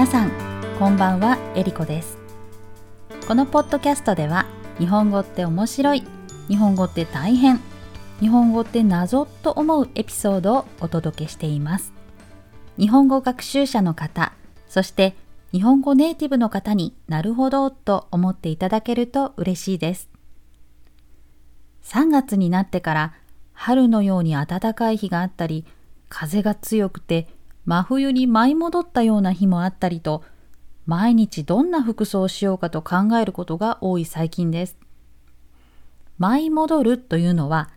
[0.00, 0.30] 皆さん
[0.78, 2.16] こんばんはえりこです。
[3.28, 4.46] このポッドキャストでは
[4.78, 6.04] 日本語って面白い
[6.48, 7.60] 日本語って大変
[8.18, 11.92] 日本語って謎と思うエピソードをお届けしています。
[12.78, 14.32] 日本語学習者の方
[14.70, 15.14] そして
[15.52, 20.08] 日本語ネイティブの方になるほどと思っていただけると嬉しいです。
[21.84, 23.14] 3月になってから
[23.52, 25.66] 春のように暖かい日があったり
[26.08, 27.28] 風が強くて
[27.66, 30.24] 真冬に舞い戻ったような日もあったりと
[30.86, 34.76] 毎日どんな服装をしようかと考えることが多い最近です。
[36.18, 37.70] 舞い戻るというのは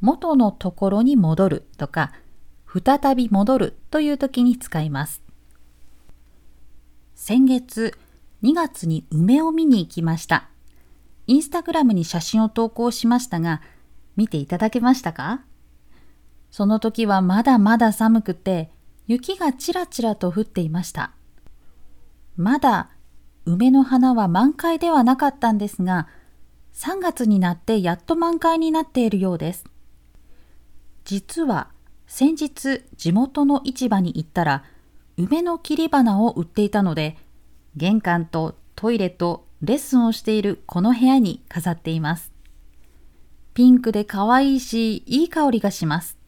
[0.00, 2.12] 元のところに戻るとか
[2.66, 5.22] 再び戻るという時に使います。
[7.14, 7.98] 先月
[8.42, 10.48] 2月に梅を見に行きました。
[11.26, 13.60] インスタグラムに写真を投稿しましたが
[14.16, 15.42] 見ていただけましたか？
[16.50, 18.70] その時はまだまだ寒くて
[19.10, 21.10] 雪がちらちらと降っていました。
[22.36, 22.90] まだ
[23.44, 26.06] 梅の花は満開ではなかったんですが、
[26.74, 29.64] 3月になってやっと満開になっているようです。
[31.04, 31.72] 実は
[32.06, 34.62] 先日地元の市場に行ったら
[35.16, 37.16] 梅の切り花を売っていたので、
[37.74, 42.30] 玄関とトイレとレッスンをしているこの部屋に飾っています。
[43.54, 46.19] ピンクで可愛いし、いい香りがします。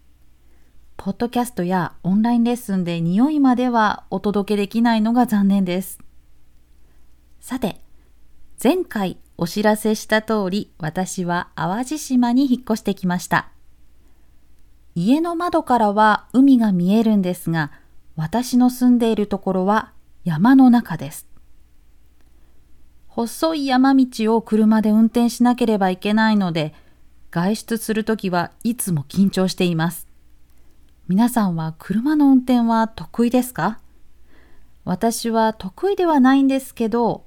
[1.04, 5.98] ポッドキャストやオンラインレッスンで匂いまではお届けできないのが残念です。
[7.40, 7.80] さて、
[8.62, 13.48] 前回お知らせした通り、私は淡路島に引っ越してきました。
[14.94, 17.72] 家の窓からは海が見えるんですが、
[18.14, 19.90] 私の住んでいるところは
[20.22, 21.26] 山の中です。
[23.08, 26.72] 細い山道を車で運転しなければいけないので、
[27.32, 30.11] 外出するときはいつも緊張しています。
[31.08, 33.80] 皆さんは車の運転は得意ですか？
[34.84, 37.24] 私は得意ではないんですけど、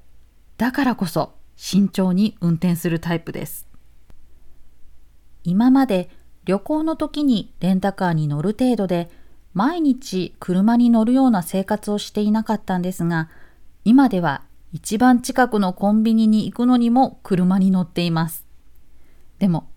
[0.56, 3.68] だからこそ慎重に運転するタイプです。
[5.44, 6.08] 今まで
[6.46, 9.10] 旅行の時にレンタカーに乗る程度で、
[9.52, 13.28] 毎日車に乗るような生活をしていなかったんですが、
[13.84, 18.46] 今では一番近くのコンビニに行くのにも車に乗っています。
[19.38, 19.68] でも、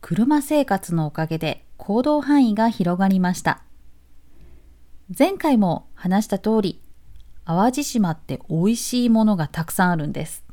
[0.00, 3.62] 車生活のおかげで行動範囲が広がりました。
[5.18, 6.82] 前回も話した通り、
[7.46, 10.44] 淡路島って美味しいものがたくさんあるんです。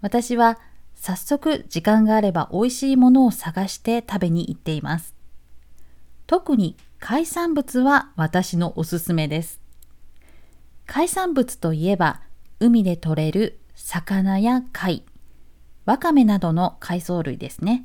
[0.00, 0.60] 私は
[0.94, 5.16] 早速時間があれば美味しいものを探して食べに行っています。
[6.28, 9.60] 特に海産物は私のおすすめです。
[10.86, 12.20] 海産物といえば
[12.60, 15.04] 海で採れる魚や貝、
[15.84, 17.84] わかめなどの海藻類ですね。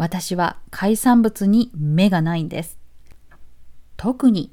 [0.00, 2.78] 私は海産物に目がないんです。
[3.98, 4.50] 特に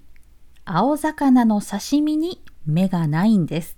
[0.65, 3.77] 青魚の刺身に目がないんです。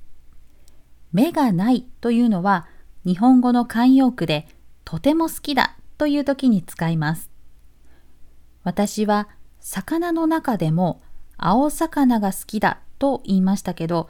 [1.13, 2.66] 目がないというのは
[3.06, 4.47] 日本語の慣用句で
[4.84, 7.29] とても好きだという時に使います。
[8.63, 9.28] 私は
[9.59, 11.03] 魚の中でも
[11.38, 14.09] 青魚が好きだと言いましたけど、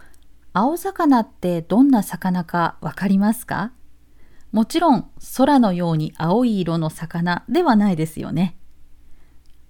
[0.53, 3.74] 青魚ってどんな魚かわかりますか？
[4.52, 8.58] もちろん空のように青い色の魚ではないですよね。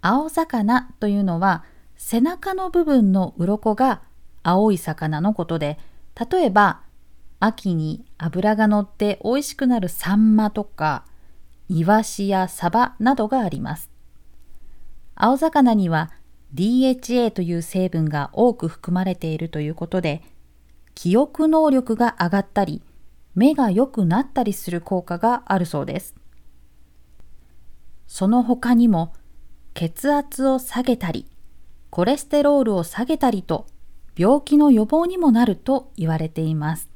[0.02, 1.64] 青魚というのは
[1.98, 4.02] 背中の部分の鱗が
[4.42, 5.78] 青い魚のことで、
[6.32, 6.82] 例えば
[7.40, 11.06] 秋に脂が乗って美味しくなるサンマとか、
[11.68, 13.90] イワシやサバなどがあります。
[15.16, 16.12] 青魚には
[16.56, 20.24] DHA という成分が多く含まれているということで、
[20.96, 22.82] 記憶能力が上がったり、
[23.40, 26.14] 目が良くなったりする効果があるそうです。
[28.06, 29.14] その他にも
[29.74, 31.26] 血圧を下げたり、
[31.90, 33.66] コレステロールを下げたりと
[34.18, 36.90] 病気の予防にもなると言われています。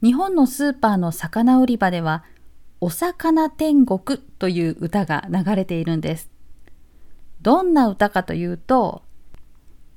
[0.00, 2.22] 日本のスーパーの魚売り場では、
[2.80, 6.30] お魚天国という歌が流れているんです。
[7.42, 9.02] どんな歌かというと、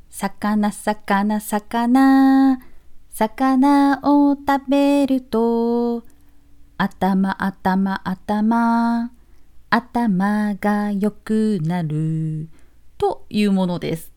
[0.09, 2.72] 魚魚魚
[3.13, 6.03] 魚を食べると、
[6.77, 9.11] 頭頭頭、
[9.69, 12.49] 頭が良くなる
[12.97, 14.11] というものです。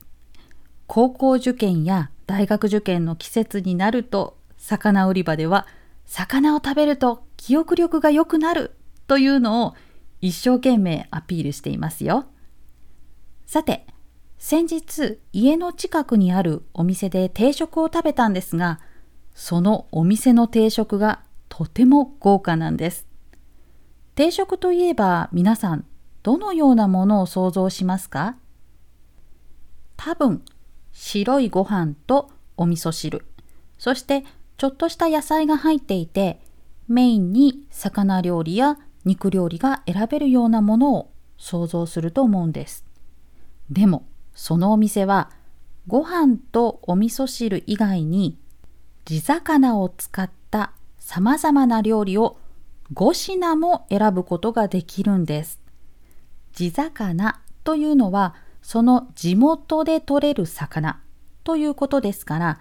[0.87, 5.66] 高校受験や大学受験の季節になると、魚売り場では、
[6.06, 8.75] 魚を食べると記憶力が良くなる
[9.06, 9.75] というのを
[10.22, 12.25] 一生懸命アピールしていますよ。
[13.44, 13.87] さて、
[14.38, 18.81] 先日家の近くにあるお店で定食を食べたんですが
[19.35, 23.06] そのお店の定食がとても豪華なんです。
[24.15, 25.85] 定食といえば皆さん
[26.23, 28.37] どのようなものを想像しますか？
[29.97, 30.43] 多分
[30.93, 33.25] 白いご飯とお味噌汁、
[33.79, 34.25] そして
[34.56, 36.41] ちょっとした野菜が入っていて、
[36.89, 42.87] メインに魚料理や肉料理が選べるようなものを想像すると思うんです。
[43.71, 44.06] でも、
[44.37, 45.31] そのお店は
[45.88, 48.38] ご飯とお味噌汁以外に
[49.06, 52.38] 地魚を使った様々な料理を
[52.93, 55.59] 5品も選ぶことができるんです。
[56.53, 61.00] 地魚というのはその地元で採れる魚
[61.43, 62.61] ということですから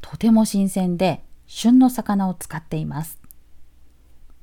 [0.00, 3.20] とても新鮮で旬の魚を使っています。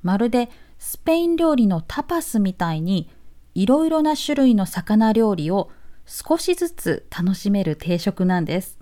[0.01, 3.09] まるでスペイン料理のタパスみたいに
[3.55, 5.71] いろいろな種類の魚料理を
[6.05, 8.77] 少しずつ楽しめる定食なんです。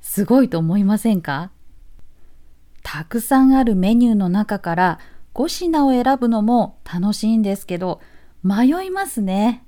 [0.00, 1.50] すごいと思いませんか？
[2.82, 4.98] たくさんあるメニューの中から
[5.32, 8.00] 5品を選ぶのも楽しいんですけど
[8.42, 9.64] 迷いますね。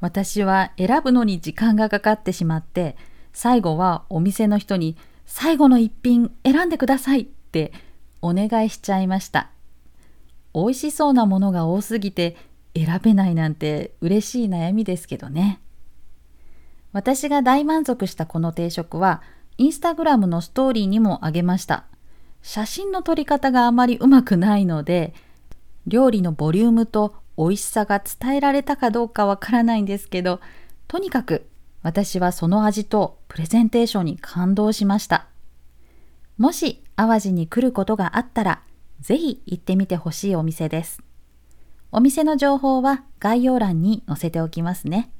[0.00, 2.96] 私は選ぶのに時間がかかってしまって
[3.32, 7.72] 最後はお店の人に最後の一品選んでくださいって
[8.20, 9.50] お願いしちゃいました。
[10.52, 12.36] 美味しそうなものが多すぎて
[12.74, 15.60] 選べないなんて嬉しい悩みですけどね。
[16.92, 19.22] 私が大満足したこの定食は
[19.58, 21.84] インスタグラムのストーリーにもあげました。
[22.42, 25.12] 写真の撮り方があまりうまくないので
[25.86, 30.40] 料理のボリュームと美味しさが伝えられたかどうかわからないんですけど
[30.88, 31.46] とにかく
[31.82, 35.26] 私はその味とプレゼンテーションに感動しました。
[36.36, 38.62] もし淡路に来ることがあったら
[39.00, 41.02] ぜひ行ってみてほしいお店です。
[41.92, 45.10] お店の情報は概要欄に載せておきますね。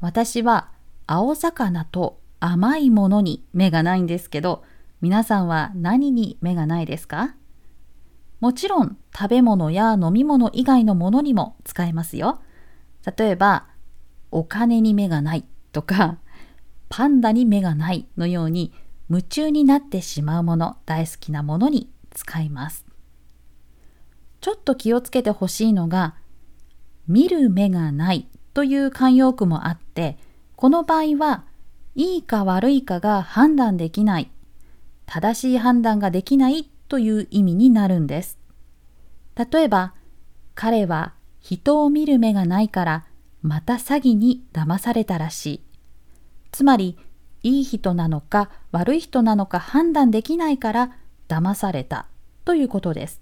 [0.00, 0.70] 私は
[1.06, 4.64] 青魚と甘いものに目がないんですけど、
[5.00, 7.36] 皆さんは何に目がないですか？
[8.40, 12.42] もちろん食べ物や飲み物以外のものにも使えますよ。
[13.16, 13.68] 例えば、
[14.32, 16.18] お金に目がないとか、
[16.88, 18.72] パンダに目がないのように
[19.08, 22.84] 夢中になってしまうもの、大好きなものに使います。
[24.42, 26.16] ちょっと気をつけてほしいのが、
[27.06, 30.18] 見る目がないという慣用句もあって、
[30.56, 31.44] この場合は、
[31.94, 34.30] いいか悪いかが判断できない、
[35.06, 38.36] 正しい判断ができないという意味になるんです。
[39.36, 39.94] 例えば、
[40.56, 43.06] 彼は人を見る目がないから
[43.42, 45.60] また詐欺に騙されたらしい。
[46.50, 46.98] つまり、
[47.44, 50.96] いい人なのか悪い人なのか判断できないから
[51.28, 52.06] 騙された
[52.44, 53.21] ということです。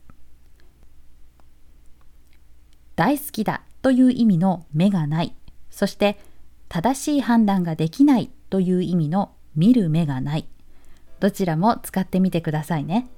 [3.00, 5.32] 大好きだという意味の目がない、
[5.70, 6.18] そして
[6.68, 10.44] 正しい判断ができないという意味の見る目がない。
[11.18, 13.08] どちらも使ってみてくださいね。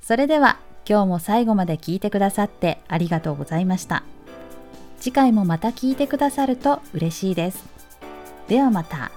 [0.00, 4.04] それでは今日も最後まで聞いてくださってありがとうございました。
[5.00, 7.64] 次回もまた聞いてくださると嬉しいです。
[8.46, 9.10] ではまた。